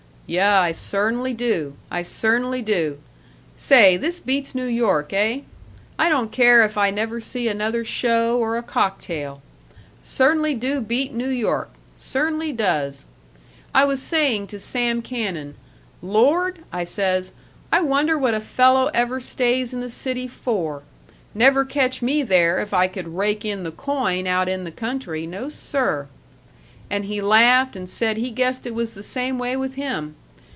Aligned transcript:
"Yuh, 0.33 0.39
I 0.41 0.71
cer'nly 0.71 1.33
do; 1.33 1.73
I 1.91 2.03
cer'nly 2.03 2.61
do. 2.61 2.99
Say, 3.57 3.97
this 3.97 4.21
beats 4.21 4.55
New 4.55 4.63
York, 4.65 5.11
eh? 5.11 5.41
I 5.99 6.07
don't 6.07 6.31
care 6.31 6.63
if 6.63 6.77
I 6.77 6.89
never 6.89 7.19
see 7.19 7.49
another 7.49 7.83
show 7.83 8.37
or 8.39 8.55
a 8.55 8.63
cocktail. 8.63 9.41
Cer'nly 10.01 10.53
do 10.57 10.79
beat 10.79 11.13
New 11.13 11.27
York. 11.27 11.69
Cer'nly 11.99 12.53
does! 12.55 13.03
I 13.75 13.83
was 13.83 14.01
saying 14.01 14.47
to 14.47 14.57
Sam 14.59 15.01
Cannon, 15.01 15.55
'Lord,' 16.01 16.59
I 16.71 16.85
says, 16.85 17.33
'I 17.73 17.81
wonder 17.81 18.17
what 18.17 18.33
a 18.33 18.39
fellow 18.39 18.89
ever 18.93 19.19
stays 19.19 19.73
in 19.73 19.81
the 19.81 19.89
city 19.89 20.29
for; 20.29 20.83
never 21.35 21.65
catch 21.65 22.01
me 22.01 22.23
there 22.23 22.57
if 22.59 22.73
I 22.73 22.87
could 22.87 23.17
rake 23.17 23.43
in 23.43 23.63
the 23.63 23.71
coin 23.71 24.27
out 24.27 24.47
in 24.47 24.63
the 24.63 24.71
country, 24.71 25.27
no, 25.27 25.49
sir!' 25.49 26.07
And 26.89 27.03
he 27.05 27.19
laughed 27.19 27.75
and 27.75 27.89
said 27.89 28.15
he 28.15 28.31
guessed 28.31 28.65
it 28.65 28.73
was 28.73 28.93
the 28.93 29.03
same 29.03 29.37
way 29.37 29.57
with 29.57 29.75
him. 29.75 30.15